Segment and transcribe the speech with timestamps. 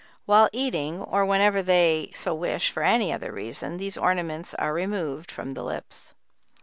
[0.25, 5.29] While eating, or whenever they so wish for any other reason, these ornaments are removed
[5.29, 6.15] from the lips."